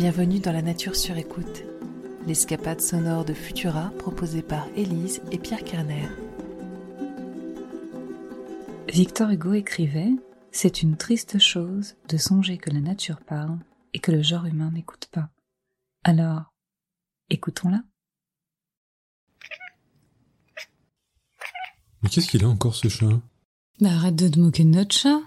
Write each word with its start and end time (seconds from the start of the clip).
Bienvenue 0.00 0.38
dans 0.38 0.52
la 0.52 0.62
nature 0.62 0.96
sur 0.96 1.18
écoute, 1.18 1.62
l'escapade 2.26 2.80
sonore 2.80 3.26
de 3.26 3.34
Futura 3.34 3.90
proposée 3.98 4.40
par 4.40 4.66
Élise 4.68 5.20
et 5.30 5.36
Pierre 5.36 5.62
Kerner. 5.62 6.08
Victor 8.88 9.28
Hugo 9.28 9.52
écrivait 9.52 10.12
C'est 10.52 10.80
une 10.80 10.96
triste 10.96 11.38
chose 11.38 11.96
de 12.08 12.16
songer 12.16 12.56
que 12.56 12.70
la 12.70 12.80
nature 12.80 13.20
parle 13.20 13.58
et 13.92 13.98
que 13.98 14.10
le 14.10 14.22
genre 14.22 14.46
humain 14.46 14.70
n'écoute 14.70 15.10
pas. 15.12 15.28
Alors, 16.02 16.44
écoutons-la. 17.28 17.82
Mais 22.02 22.08
qu'est-ce 22.08 22.30
qu'il 22.30 22.42
a 22.42 22.48
encore 22.48 22.74
ce 22.74 22.88
chat? 22.88 23.20
Bah 23.82 23.90
arrête 23.90 24.16
de 24.16 24.28
te 24.28 24.40
moquer 24.40 24.64
de 24.64 24.70
notre 24.70 24.96
chat. 24.96 25.20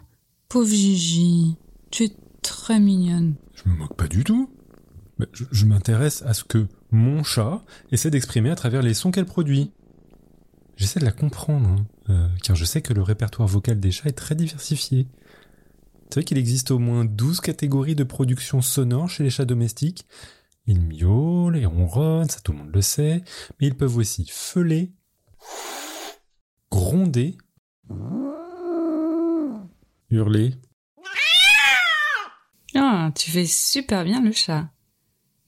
Pauvre 0.49 0.65
Gigi, 0.65 1.57
tu 1.91 2.05
es 2.05 2.17
très 2.41 2.79
mignonne. 2.79 3.35
Je 3.53 3.69
me 3.69 3.75
moque 3.75 3.95
pas 3.95 4.07
du 4.07 4.23
tout. 4.23 4.49
Je, 5.31 5.45
je 5.51 5.65
m'intéresse 5.65 6.21
à 6.23 6.33
ce 6.33 6.43
que 6.43 6.67
mon 6.91 7.23
chat 7.23 7.61
essaie 7.91 8.09
d'exprimer 8.11 8.49
à 8.49 8.55
travers 8.55 8.81
les 8.81 8.93
sons 8.93 9.11
qu'elle 9.11 9.25
produit. 9.25 9.71
J'essaie 10.75 10.99
de 10.99 11.05
la 11.05 11.11
comprendre, 11.11 11.69
hein, 11.69 11.85
euh, 12.09 12.27
car 12.43 12.55
je 12.55 12.65
sais 12.65 12.81
que 12.81 12.93
le 12.93 13.01
répertoire 13.01 13.47
vocal 13.47 13.79
des 13.79 13.91
chats 13.91 14.09
est 14.09 14.13
très 14.13 14.35
diversifié. 14.35 15.07
C'est 16.09 16.15
vrai 16.19 16.23
qu'il 16.23 16.37
existe 16.37 16.71
au 16.71 16.79
moins 16.79 17.05
12 17.05 17.41
catégories 17.41 17.95
de 17.95 18.03
production 18.03 18.61
sonore 18.61 19.09
chez 19.09 19.23
les 19.23 19.29
chats 19.29 19.45
domestiques. 19.45 20.05
Ils 20.65 20.81
miaulent 20.81 21.57
et 21.57 21.65
ronronnent, 21.65 22.29
ça 22.29 22.39
tout 22.39 22.53
le 22.53 22.59
monde 22.59 22.71
le 22.73 22.81
sait, 22.81 23.23
mais 23.59 23.67
ils 23.67 23.75
peuvent 23.75 23.97
aussi 23.97 24.25
feuler, 24.29 24.93
gronder, 26.71 27.37
hurler. 30.09 30.55
Ah, 32.75 33.11
tu 33.15 33.29
fais 33.29 33.45
super 33.45 34.03
bien 34.03 34.21
le 34.21 34.31
chat. 34.31 34.69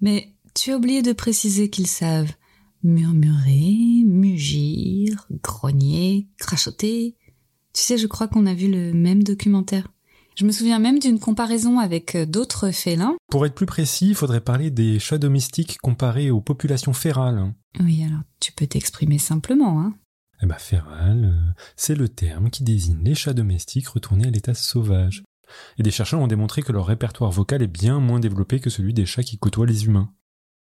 Mais 0.01 0.33
tu 0.53 0.71
as 0.71 0.77
oublié 0.77 1.01
de 1.01 1.13
préciser 1.13 1.69
qu'ils 1.69 1.88
savent 1.88 2.33
murmurer, 2.83 4.03
mugir, 4.05 5.27
grogner, 5.41 6.27
crachoter. 6.38 7.15
Tu 7.73 7.81
sais, 7.81 7.97
je 7.97 8.07
crois 8.07 8.27
qu'on 8.27 8.45
a 8.45 8.53
vu 8.53 8.69
le 8.69 8.93
même 8.93 9.23
documentaire. 9.23 9.88
Je 10.38 10.45
me 10.45 10.51
souviens 10.51 10.79
même 10.79 10.99
d'une 10.99 11.19
comparaison 11.19 11.79
avec 11.79 12.17
d'autres 12.29 12.71
félins. 12.71 13.16
Pour 13.29 13.45
être 13.45 13.55
plus 13.55 13.66
précis, 13.66 14.09
il 14.09 14.16
faudrait 14.16 14.41
parler 14.41 14.69
des 14.69 14.99
chats 14.99 15.17
domestiques 15.17 15.77
comparés 15.81 16.29
aux 16.29 16.41
populations 16.41 16.93
férales. 16.93 17.53
Oui, 17.79 18.03
alors 18.03 18.21
tu 18.39 18.51
peux 18.51 18.67
t'exprimer 18.67 19.17
simplement, 19.17 19.81
hein. 19.81 19.95
Eh 20.43 20.45
ben, 20.45 20.57
féral, 20.57 21.25
euh, 21.25 21.51
c'est 21.77 21.95
le 21.95 22.09
terme 22.09 22.49
qui 22.49 22.63
désigne 22.63 23.01
les 23.03 23.16
chats 23.16 23.33
domestiques 23.33 23.88
retournés 23.88 24.27
à 24.27 24.31
l'état 24.31 24.53
sauvage. 24.53 25.23
Et 25.77 25.83
des 25.83 25.91
chercheurs 25.91 26.19
ont 26.19 26.27
démontré 26.27 26.61
que 26.61 26.71
leur 26.71 26.85
répertoire 26.85 27.31
vocal 27.31 27.61
est 27.61 27.67
bien 27.67 27.99
moins 27.99 28.19
développé 28.19 28.59
que 28.59 28.69
celui 28.69 28.93
des 28.93 29.05
chats 29.05 29.23
qui 29.23 29.38
côtoient 29.38 29.65
les 29.65 29.85
humains. 29.85 30.11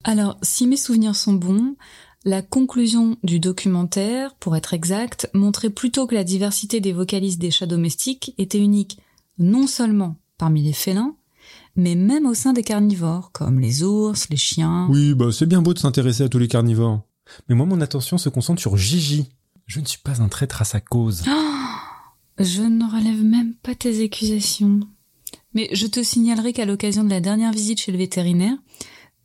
Alors, 0.03 0.37
si 0.41 0.67
mes 0.67 0.77
souvenirs 0.77 1.15
sont 1.15 1.33
bons, 1.33 1.75
la 2.25 2.41
conclusion 2.41 3.17
du 3.23 3.39
documentaire, 3.39 4.35
pour 4.35 4.55
être 4.55 4.73
exact, 4.73 5.29
montrait 5.33 5.69
plutôt 5.69 6.07
que 6.07 6.15
la 6.15 6.23
diversité 6.23 6.79
des 6.79 6.93
vocalistes 6.93 7.39
des 7.39 7.51
chats 7.51 7.65
domestiques 7.65 8.33
était 8.37 8.59
unique, 8.59 8.99
non 9.37 9.67
seulement 9.67 10.15
parmi 10.37 10.63
les 10.63 10.73
félins, 10.73 11.15
mais 11.75 11.95
même 11.95 12.25
au 12.25 12.33
sein 12.33 12.53
des 12.53 12.63
carnivores, 12.63 13.31
comme 13.31 13.59
les 13.59 13.83
ours, 13.83 14.27
les 14.29 14.37
chiens. 14.37 14.87
Oui, 14.89 15.13
bah 15.13 15.31
c'est 15.31 15.45
bien 15.45 15.61
beau 15.61 15.73
de 15.73 15.79
s'intéresser 15.79 16.23
à 16.23 16.29
tous 16.29 16.39
les 16.39 16.47
carnivores. 16.47 17.01
Mais 17.49 17.55
moi, 17.55 17.65
mon 17.65 17.81
attention 17.81 18.17
se 18.17 18.29
concentre 18.29 18.61
sur 18.61 18.77
Gigi. 18.77 19.29
Je 19.65 19.79
ne 19.79 19.85
suis 19.85 19.99
pas 19.99 20.21
un 20.21 20.27
traître 20.27 20.61
à 20.61 20.65
sa 20.65 20.79
cause. 20.79 21.23
Je 22.37 22.63
ne 22.63 22.83
relève 22.85 23.23
même 23.23 23.53
pas 23.55 23.75
tes 23.75 24.03
accusations. 24.03 24.81
Mais 25.53 25.69
je 25.71 25.87
te 25.87 26.03
signalerai 26.03 26.51
qu'à 26.51 26.65
l'occasion 26.65 27.03
de 27.03 27.09
la 27.09 27.21
dernière 27.21 27.53
visite 27.53 27.79
chez 27.79 27.93
le 27.93 27.97
vétérinaire, 27.97 28.57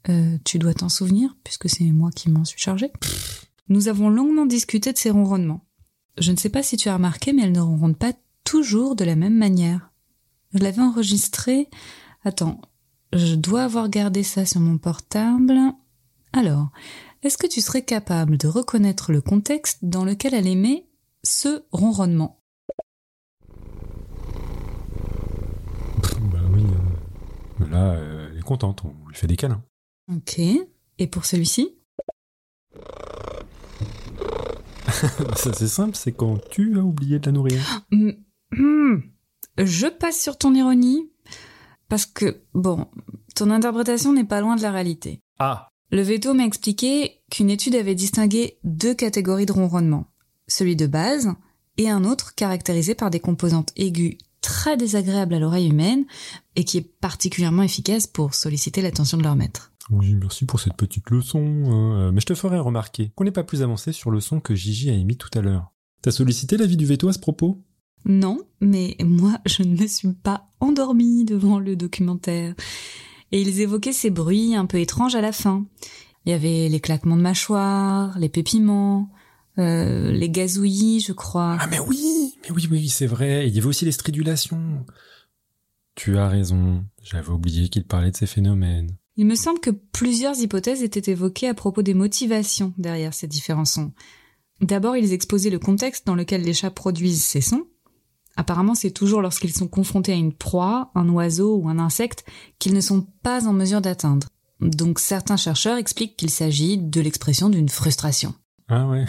euh, 0.08 0.38
tu 0.44 0.58
dois 0.58 0.74
t'en 0.74 0.88
souvenir, 0.88 1.36
puisque 1.42 1.68
c'est 1.68 1.84
moi 1.84 2.10
qui 2.14 2.30
m'en 2.30 2.44
suis 2.44 2.60
chargée, 2.60 2.92
nous 3.68 3.88
avons 3.88 4.10
longuement 4.10 4.46
discuté 4.46 4.92
de 4.92 4.98
ses 4.98 5.10
ronronnements. 5.10 5.66
Je 6.18 6.30
ne 6.30 6.36
sais 6.36 6.50
pas 6.50 6.62
si 6.62 6.76
tu 6.76 6.88
as 6.88 6.94
remarqué, 6.94 7.32
mais 7.32 7.42
elle 7.42 7.52
ne 7.52 7.60
ronronne 7.60 7.96
pas 7.96 8.12
toujours 8.44 8.94
de 8.94 9.04
la 9.04 9.16
même 9.16 9.36
manière. 9.36 9.90
Je 10.54 10.58
l'avais 10.58 10.82
enregistré. 10.82 11.68
Attends, 12.24 12.60
je 13.12 13.34
dois 13.34 13.64
avoir 13.64 13.88
gardé 13.88 14.22
ça 14.22 14.46
sur 14.46 14.60
mon 14.60 14.78
portable. 14.78 15.58
Alors, 16.32 16.70
est-ce 17.22 17.38
que 17.38 17.46
tu 17.46 17.60
serais 17.60 17.84
capable 17.84 18.38
de 18.38 18.46
reconnaître 18.46 19.12
le 19.12 19.20
contexte 19.20 19.78
dans 19.82 20.04
lequel 20.04 20.34
elle 20.34 20.46
émet 20.46 20.86
ce 21.24 21.64
ronronnement 21.72 22.40
bah 26.32 26.38
oui. 26.52 26.64
euh, 27.60 27.64
Là, 27.80 27.92
euh, 27.94 28.28
elle 28.30 28.38
est 28.38 28.42
contente, 28.42 28.82
on 28.84 29.08
lui 29.08 29.14
fait 29.14 29.26
des 29.26 29.36
câlins. 29.36 29.62
Ok. 30.14 30.38
Et 30.98 31.06
pour 31.06 31.24
celui-ci? 31.24 31.78
Ça, 35.36 35.52
c'est 35.54 35.68
simple, 35.68 35.96
c'est 35.96 36.12
quand 36.12 36.36
tu 36.50 36.78
as 36.78 36.82
oublié 36.82 37.18
de 37.18 37.26
la 37.26 37.32
nourrir. 37.32 37.82
Hmm, 37.90 38.10
hmm. 38.52 38.96
Je 39.56 39.86
passe 39.86 40.20
sur 40.20 40.36
ton 40.36 40.54
ironie 40.54 41.10
parce 41.88 42.04
que, 42.04 42.42
bon, 42.52 42.86
ton 43.34 43.50
interprétation 43.50 44.12
n'est 44.12 44.24
pas 44.24 44.42
loin 44.42 44.56
de 44.56 44.62
la 44.62 44.72
réalité. 44.72 45.20
Ah 45.38 45.70
Le 45.90 46.02
veto 46.02 46.34
m'a 46.34 46.44
expliqué 46.44 47.22
qu'une 47.30 47.48
étude 47.48 47.76
avait 47.76 47.94
distingué 47.94 48.58
deux 48.62 48.94
catégories 48.94 49.46
de 49.46 49.52
ronronnement. 49.52 50.04
Celui 50.48 50.76
de 50.76 50.86
base 50.86 51.32
et 51.78 51.88
un 51.88 52.04
autre 52.04 52.34
caractérisé 52.34 52.94
par 52.94 53.08
des 53.08 53.20
composantes 53.20 53.72
aiguës 53.76 54.18
très 54.60 54.76
désagréables 54.76 55.32
à 55.32 55.38
l'oreille 55.38 55.70
humaine 55.70 56.04
et 56.54 56.64
qui 56.64 56.76
est 56.76 56.86
particulièrement 57.00 57.62
efficace 57.62 58.06
pour 58.06 58.34
solliciter 58.34 58.82
l'attention 58.82 59.16
de 59.16 59.22
leur 59.22 59.34
maître. 59.34 59.72
Oui, 59.88 60.14
merci 60.14 60.44
pour 60.44 60.60
cette 60.60 60.76
petite 60.76 61.08
leçon. 61.08 61.38
hein. 61.66 61.94
Euh, 61.98 62.12
Mais 62.12 62.20
je 62.20 62.26
te 62.26 62.34
ferai 62.34 62.58
remarquer 62.58 63.10
qu'on 63.14 63.24
n'est 63.24 63.30
pas 63.30 63.42
plus 63.42 63.62
avancé 63.62 63.90
sur 63.92 64.10
le 64.10 64.20
son 64.20 64.38
que 64.38 64.54
Gigi 64.54 64.90
a 64.90 64.92
émis 64.92 65.16
tout 65.16 65.30
à 65.32 65.40
l'heure. 65.40 65.72
T'as 66.02 66.10
sollicité 66.10 66.58
l'avis 66.58 66.76
du 66.76 66.84
veto 66.84 67.08
à 67.08 67.14
ce 67.14 67.18
propos? 67.18 67.64
Non, 68.04 68.38
mais 68.60 68.98
moi, 69.02 69.38
je 69.46 69.62
ne 69.62 69.80
me 69.80 69.86
suis 69.86 70.12
pas 70.12 70.46
endormie 70.60 71.24
devant 71.24 71.58
le 71.58 71.74
documentaire. 71.74 72.54
Et 73.32 73.40
ils 73.40 73.62
évoquaient 73.62 73.94
ces 73.94 74.10
bruits 74.10 74.54
un 74.54 74.66
peu 74.66 74.78
étranges 74.78 75.14
à 75.14 75.22
la 75.22 75.32
fin. 75.32 75.64
Il 76.26 76.32
y 76.32 76.34
avait 76.34 76.68
les 76.68 76.80
claquements 76.80 77.16
de 77.16 77.22
mâchoire, 77.22 78.18
les 78.18 78.28
pépiments, 78.28 79.08
euh, 79.60 80.10
les 80.10 80.30
gazouillis, 80.30 81.00
je 81.00 81.12
crois. 81.12 81.56
Ah 81.60 81.66
mais 81.68 81.78
oui, 81.78 82.34
mais 82.42 82.50
oui, 82.50 82.68
oui, 82.70 82.88
c'est 82.88 83.06
vrai. 83.06 83.48
Il 83.48 83.54
y 83.54 83.58
avait 83.58 83.68
aussi 83.68 83.84
les 83.84 83.92
stridulations. 83.92 84.84
Tu 85.94 86.18
as 86.18 86.28
raison. 86.28 86.84
J'avais 87.02 87.30
oublié 87.30 87.68
qu'il 87.68 87.84
parlait 87.84 88.10
de 88.10 88.16
ces 88.16 88.26
phénomènes. 88.26 88.96
Il 89.16 89.26
me 89.26 89.34
semble 89.34 89.60
que 89.60 89.70
plusieurs 89.70 90.38
hypothèses 90.38 90.82
étaient 90.82 91.10
évoquées 91.10 91.48
à 91.48 91.54
propos 91.54 91.82
des 91.82 91.94
motivations 91.94 92.72
derrière 92.78 93.12
ces 93.12 93.26
différents 93.26 93.64
sons. 93.64 93.92
D'abord, 94.60 94.96
ils 94.96 95.12
exposaient 95.12 95.50
le 95.50 95.58
contexte 95.58 96.06
dans 96.06 96.14
lequel 96.14 96.42
les 96.42 96.54
chats 96.54 96.70
produisent 96.70 97.24
ces 97.24 97.40
sons. 97.40 97.66
Apparemment, 98.36 98.74
c'est 98.74 98.90
toujours 98.90 99.20
lorsqu'ils 99.20 99.52
sont 99.52 99.68
confrontés 99.68 100.12
à 100.12 100.16
une 100.16 100.32
proie, 100.32 100.90
un 100.94 101.08
oiseau 101.08 101.56
ou 101.56 101.68
un 101.68 101.78
insecte 101.78 102.24
qu'ils 102.58 102.74
ne 102.74 102.80
sont 102.80 103.06
pas 103.22 103.46
en 103.46 103.52
mesure 103.52 103.80
d'atteindre. 103.80 104.28
Donc 104.60 104.98
certains 105.00 105.36
chercheurs 105.36 105.78
expliquent 105.78 106.16
qu'il 106.16 106.30
s'agit 106.30 106.78
de 106.78 107.00
l'expression 107.00 107.48
d'une 107.48 107.68
frustration. 107.68 108.34
Ah 108.70 108.86
ouais. 108.86 109.04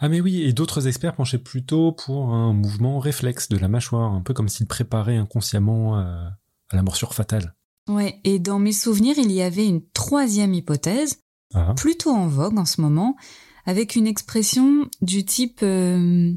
Ah 0.00 0.08
mais 0.08 0.20
oui, 0.20 0.42
et 0.42 0.52
d'autres 0.52 0.86
experts 0.86 1.14
penchaient 1.16 1.38
plutôt 1.38 1.92
pour 1.92 2.28
un 2.34 2.52
mouvement 2.52 2.98
réflexe 2.98 3.48
de 3.48 3.56
la 3.56 3.68
mâchoire, 3.68 4.12
un 4.12 4.20
peu 4.20 4.34
comme 4.34 4.48
s'ils 4.48 4.66
préparaient 4.66 5.16
inconsciemment 5.16 5.98
euh, 5.98 6.28
à 6.70 6.76
la 6.76 6.82
morsure 6.82 7.14
fatale. 7.14 7.54
Ouais, 7.88 8.20
et 8.24 8.38
dans 8.38 8.58
mes 8.58 8.72
souvenirs, 8.72 9.16
il 9.18 9.32
y 9.32 9.40
avait 9.40 9.66
une 9.66 9.80
troisième 9.94 10.52
hypothèse, 10.52 11.22
Ah. 11.54 11.72
plutôt 11.74 12.10
en 12.10 12.26
vogue 12.28 12.58
en 12.58 12.66
ce 12.66 12.82
moment, 12.82 13.16
avec 13.64 13.96
une 13.96 14.06
expression 14.06 14.86
du 15.00 15.24
type 15.24 15.60
euh, 15.62 16.34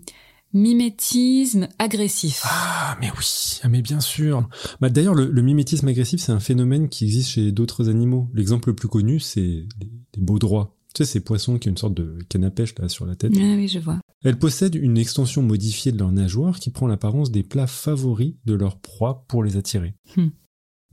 mimétisme 0.53 1.67
agressif. 1.79 2.41
Ah, 2.45 2.97
mais 3.01 3.11
oui, 3.17 3.59
ah, 3.63 3.67
mais 3.69 3.81
bien 3.81 3.99
sûr. 3.99 4.47
Bah, 4.79 4.89
D'ailleurs, 4.89 5.13
le, 5.15 5.25
le 5.29 5.41
mimétisme 5.41 5.87
agressif, 5.87 6.21
c'est 6.21 6.31
un 6.31 6.39
phénomène 6.39 6.87
qui 6.89 7.03
existe 7.05 7.31
chez 7.31 7.51
d'autres 7.51 7.89
animaux. 7.89 8.29
L'exemple 8.33 8.69
le 8.69 8.75
plus 8.75 8.87
connu, 8.87 9.19
c'est 9.19 9.41
les, 9.41 9.67
les 10.15 10.21
baudroies. 10.21 10.77
Tu 10.93 11.05
sais, 11.05 11.11
ces 11.11 11.19
poissons 11.21 11.57
qui 11.57 11.69
ont 11.69 11.71
une 11.71 11.77
sorte 11.77 11.93
de 11.93 12.19
canne 12.27 12.43
à 12.43 12.51
pêche 12.51 12.75
là 12.77 12.89
sur 12.89 13.05
la 13.05 13.15
tête. 13.15 13.31
Ah 13.35 13.55
oui, 13.55 13.67
je 13.67 13.79
vois. 13.79 13.99
Elles 14.23 14.37
possèdent 14.37 14.75
une 14.75 14.97
extension 14.97 15.41
modifiée 15.41 15.91
de 15.91 15.97
leur 15.97 16.11
nageoire 16.11 16.59
qui 16.59 16.69
prend 16.69 16.87
l'apparence 16.87 17.31
des 17.31 17.43
plats 17.43 17.67
favoris 17.67 18.35
de 18.45 18.53
leur 18.53 18.79
proie 18.79 19.25
pour 19.27 19.43
les 19.43 19.57
attirer. 19.57 19.95
Hmm. 20.17 20.29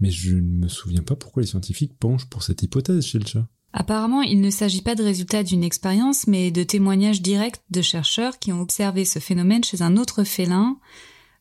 Mais 0.00 0.10
je 0.10 0.36
ne 0.36 0.60
me 0.62 0.68
souviens 0.68 1.02
pas 1.02 1.16
pourquoi 1.16 1.42
les 1.42 1.48
scientifiques 1.48 1.98
penchent 1.98 2.28
pour 2.28 2.42
cette 2.42 2.62
hypothèse 2.62 3.04
chez 3.04 3.18
le 3.18 3.26
chat. 3.26 3.48
Apparemment, 3.72 4.22
il 4.22 4.40
ne 4.40 4.50
s'agit 4.50 4.80
pas 4.80 4.94
de 4.94 5.02
résultats 5.02 5.42
d'une 5.42 5.64
expérience, 5.64 6.26
mais 6.26 6.50
de 6.50 6.62
témoignages 6.62 7.20
directs 7.20 7.60
de 7.70 7.82
chercheurs 7.82 8.38
qui 8.38 8.52
ont 8.52 8.60
observé 8.60 9.04
ce 9.04 9.18
phénomène 9.18 9.64
chez 9.64 9.82
un 9.82 9.96
autre 9.96 10.24
félin, 10.24 10.78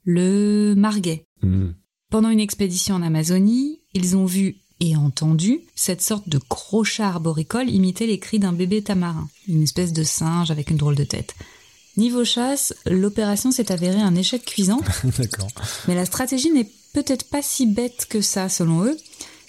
le 0.04 0.74
marguet. 0.76 1.26
Hmm. 1.42 1.70
Pendant 2.10 2.30
une 2.30 2.40
expédition 2.40 2.96
en 2.96 3.02
Amazonie, 3.02 3.82
ils 3.94 4.18
ont 4.18 4.26
vu 4.26 4.58
et 4.80 4.96
entendu 4.96 5.62
cette 5.76 6.02
sorte 6.02 6.30
de 6.30 6.40
gros 6.50 6.84
chat 6.84 7.08
arboricole 7.08 7.70
imiter 7.70 8.08
les 8.08 8.20
cris 8.20 8.40
d'un 8.40 8.54
bébé 8.54 8.82
tamarin, 8.82 9.28
une 9.48 9.64
espèce 9.64 9.94
de 9.94 10.04
singe 10.04 10.52
avec 10.52 10.70
une 10.70 10.78
drôle 10.78 10.96
de 10.96 11.04
tête. 11.04 11.36
Niveau 11.98 12.24
chasse, 12.24 12.76
l'opération 12.86 13.52
s'est 13.52 13.72
avérée 13.72 14.02
un 14.02 14.16
échec 14.16 14.46
cuisant, 14.46 14.82
D'accord. 15.18 15.48
mais 15.88 15.96
la 15.96 16.06
stratégie 16.06 16.52
n'est 16.52 16.70
peut-être 16.94 17.28
pas 17.28 17.42
si 17.42 17.66
bête 17.66 18.06
que 18.08 18.22
ça 18.22 18.50
selon 18.50 18.84
eux, 18.86 18.98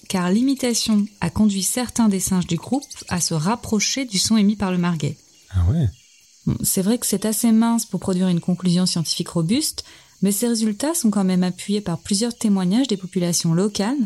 car 0.08 0.30
l'imitation 0.30 1.06
a 1.20 1.28
conduit 1.28 1.62
certains 1.62 2.08
des 2.08 2.20
singes 2.20 2.46
du 2.46 2.56
groupe 2.56 2.84
à 3.08 3.20
se 3.20 3.34
rapprocher 3.34 4.06
du 4.06 4.19
son 4.19 4.38
émis 4.38 4.56
par 4.56 4.72
le 4.72 4.78
marguet. 4.78 5.19
Ah 5.50 5.64
ouais 5.70 5.88
C'est 6.62 6.80
vrai 6.80 6.96
que 6.96 7.06
c'est 7.06 7.26
assez 7.26 7.52
mince 7.52 7.84
pour 7.84 8.00
produire 8.00 8.28
une 8.28 8.40
conclusion 8.40 8.86
scientifique 8.86 9.28
robuste, 9.28 9.84
mais 10.22 10.32
ces 10.32 10.48
résultats 10.48 10.94
sont 10.94 11.10
quand 11.10 11.25
même 11.25 11.42
appuyés 11.42 11.82
par 11.82 11.98
plusieurs 11.98 12.34
témoignages 12.34 12.88
des 12.88 12.96
populations 12.96 13.52
locales 13.52 13.98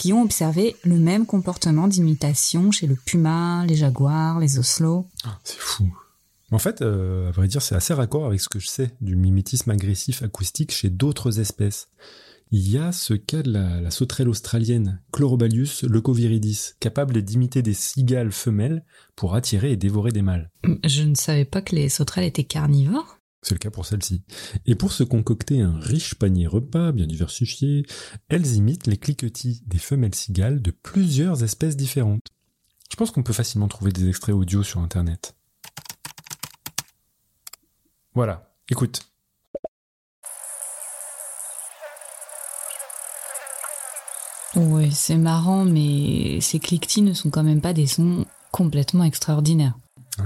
qui 0.00 0.14
ont 0.14 0.22
observé 0.22 0.76
le 0.82 0.96
même 0.96 1.26
comportement 1.26 1.86
d'imitation 1.86 2.70
chez 2.70 2.86
le 2.86 2.94
puma, 2.94 3.66
les 3.66 3.76
jaguars, 3.76 4.40
les 4.40 4.58
oslots. 4.58 5.06
Ah, 5.24 5.38
c'est 5.44 5.58
fou. 5.58 5.94
En 6.50 6.58
fait, 6.58 6.80
euh, 6.80 7.28
à 7.28 7.32
vrai 7.32 7.48
dire, 7.48 7.60
c'est 7.60 7.74
assez 7.74 7.92
raccord 7.92 8.24
avec 8.24 8.40
ce 8.40 8.48
que 8.48 8.58
je 8.58 8.66
sais 8.66 8.92
du 9.02 9.14
mimétisme 9.14 9.70
agressif 9.70 10.22
acoustique 10.22 10.72
chez 10.72 10.88
d'autres 10.88 11.38
espèces. 11.38 11.88
Il 12.50 12.66
y 12.66 12.78
a 12.78 12.92
ce 12.92 13.12
cas 13.12 13.42
de 13.42 13.52
la, 13.52 13.90
sauterelle 13.90 14.30
australienne, 14.30 15.02
Chlorobalius 15.12 15.82
leucoviridis, 15.82 16.72
capable 16.80 17.20
d'imiter 17.20 17.60
des 17.60 17.74
cigales 17.74 18.32
femelles 18.32 18.82
pour 19.16 19.34
attirer 19.34 19.70
et 19.72 19.76
dévorer 19.76 20.12
des 20.12 20.22
mâles. 20.22 20.50
Je 20.84 21.02
ne 21.02 21.14
savais 21.14 21.44
pas 21.44 21.60
que 21.60 21.76
les 21.76 21.90
sauterelles 21.90 22.24
étaient 22.24 22.44
carnivores. 22.44 23.19
C'est 23.42 23.54
le 23.54 23.58
cas 23.58 23.70
pour 23.70 23.86
celle-ci. 23.86 24.22
Et 24.66 24.74
pour 24.74 24.92
se 24.92 25.02
concocter 25.02 25.62
un 25.62 25.78
riche 25.78 26.14
panier 26.14 26.46
repas 26.46 26.92
bien 26.92 27.06
diversifié, 27.06 27.86
elles 28.28 28.56
imitent 28.56 28.86
les 28.86 28.98
cliquetis 28.98 29.62
des 29.66 29.78
femelles 29.78 30.14
cigales 30.14 30.60
de 30.60 30.70
plusieurs 30.70 31.42
espèces 31.42 31.76
différentes. 31.76 32.28
Je 32.90 32.96
pense 32.96 33.10
qu'on 33.10 33.22
peut 33.22 33.32
facilement 33.32 33.68
trouver 33.68 33.92
des 33.92 34.08
extraits 34.08 34.34
audio 34.34 34.62
sur 34.62 34.80
Internet. 34.80 35.34
Voilà, 38.14 38.52
écoute. 38.68 39.10
Oui, 44.56 44.90
c'est 44.90 45.16
marrant, 45.16 45.64
mais 45.64 46.40
ces 46.40 46.58
cliquetis 46.58 47.02
ne 47.02 47.14
sont 47.14 47.30
quand 47.30 47.44
même 47.44 47.60
pas 47.60 47.72
des 47.72 47.86
sons 47.86 48.26
complètement 48.50 49.04
extraordinaires 49.04 49.78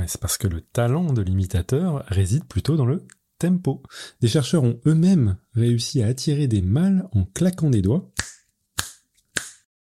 c'est 0.07 0.21
parce 0.21 0.39
que 0.39 0.49
le 0.49 0.61
talent 0.61 1.13
de 1.13 1.23
l'imitateur 1.23 2.05
réside 2.09 2.45
plutôt 2.45 2.77
dans 2.77 2.87
le 2.87 3.07
tempo. 3.39 3.83
Des 4.21 4.29
chercheurs 4.29 4.65
ont 4.65 4.81
eux-mêmes 4.87 5.37
réussi 5.55 6.03
à 6.03 6.07
attirer 6.07 6.47
des 6.47 6.63
mâles 6.63 7.09
en 7.13 7.25
claquant 7.25 7.71
des 7.71 7.83
doigts, 7.83 8.11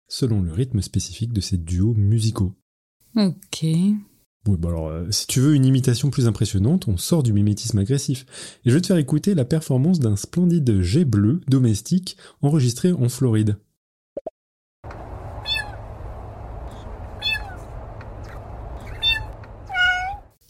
selon 0.07 0.41
le 0.41 0.51
rythme 0.51 0.81
spécifique 0.81 1.33
de 1.33 1.41
ces 1.41 1.57
duos 1.57 1.93
musicaux. 1.93 2.53
Ok. 3.15 3.63
Oui, 4.47 4.57
bah 4.59 4.69
alors, 4.69 4.89
euh, 4.89 5.09
si 5.09 5.25
tu 5.25 5.39
veux 5.39 5.55
une 5.55 5.65
imitation 5.65 6.11
plus 6.11 6.27
impressionnante, 6.27 6.87
on 6.87 6.97
sort 6.97 7.23
du 7.23 7.33
mimétisme 7.33 7.79
agressif. 7.79 8.25
Et 8.63 8.69
je 8.69 8.75
vais 8.75 8.81
te 8.81 8.87
faire 8.87 8.97
écouter 8.97 9.33
la 9.33 9.45
performance 9.45 9.99
d'un 9.99 10.15
splendide 10.15 10.81
jet 10.81 11.05
bleu 11.05 11.41
domestique 11.47 12.17
enregistré 12.41 12.91
en 12.91 13.09
Floride. 13.09 13.57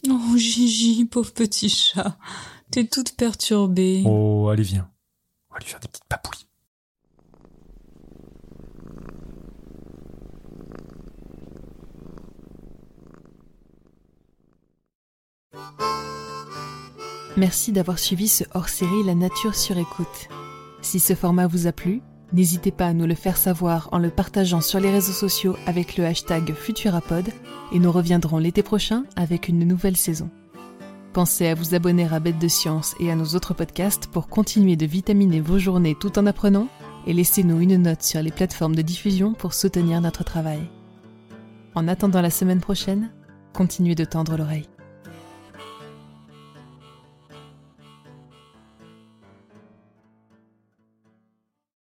Oh 0.08 0.35
Gigi, 0.50 1.04
pauvre 1.04 1.32
petit 1.32 1.68
chat, 1.68 2.16
t'es 2.70 2.86
toute 2.86 3.16
perturbée. 3.16 4.02
Oh, 4.06 4.48
allez 4.48 4.62
viens, 4.62 4.90
on 5.50 5.54
va 5.54 5.60
lui 5.60 5.66
faire 5.66 5.80
des 5.80 5.88
petites 5.88 6.04
papouilles. 6.04 6.46
Merci 17.36 17.72
d'avoir 17.72 17.98
suivi 17.98 18.28
ce 18.28 18.44
hors-série 18.54 19.04
La 19.04 19.14
nature 19.14 19.54
sur 19.54 19.76
écoute. 19.76 20.28
Si 20.80 21.00
ce 21.00 21.14
format 21.14 21.46
vous 21.46 21.66
a 21.66 21.72
plu, 21.72 22.00
N'hésitez 22.32 22.72
pas 22.72 22.86
à 22.86 22.92
nous 22.92 23.06
le 23.06 23.14
faire 23.14 23.36
savoir 23.36 23.88
en 23.92 23.98
le 23.98 24.10
partageant 24.10 24.60
sur 24.60 24.80
les 24.80 24.90
réseaux 24.90 25.12
sociaux 25.12 25.56
avec 25.66 25.96
le 25.96 26.04
hashtag 26.04 26.54
Futurapod 26.54 27.28
et 27.72 27.78
nous 27.78 27.92
reviendrons 27.92 28.38
l'été 28.38 28.62
prochain 28.62 29.04
avec 29.14 29.48
une 29.48 29.66
nouvelle 29.66 29.96
saison. 29.96 30.28
Pensez 31.12 31.46
à 31.46 31.54
vous 31.54 31.74
abonner 31.74 32.06
à 32.12 32.20
Bête 32.20 32.38
de 32.38 32.48
Science 32.48 32.94
et 33.00 33.10
à 33.10 33.16
nos 33.16 33.34
autres 33.36 33.54
podcasts 33.54 34.08
pour 34.08 34.28
continuer 34.28 34.76
de 34.76 34.86
vitaminer 34.86 35.40
vos 35.40 35.58
journées 35.58 35.96
tout 35.98 36.18
en 36.18 36.26
apprenant 36.26 36.68
et 37.06 37.14
laissez-nous 37.14 37.60
une 37.60 37.76
note 37.76 38.02
sur 38.02 38.20
les 38.20 38.32
plateformes 38.32 38.74
de 38.74 38.82
diffusion 38.82 39.32
pour 39.32 39.54
soutenir 39.54 40.00
notre 40.00 40.24
travail. 40.24 40.60
En 41.74 41.88
attendant 41.88 42.20
la 42.20 42.30
semaine 42.30 42.60
prochaine, 42.60 43.10
continuez 43.52 43.94
de 43.94 44.04
tendre 44.04 44.36
l'oreille. 44.36 44.68